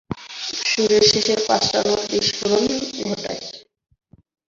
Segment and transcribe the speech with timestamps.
[0.63, 2.63] সুরের শেষের পাঁচটা নোট বিস্ফোরণ
[3.01, 3.41] ঘটায়।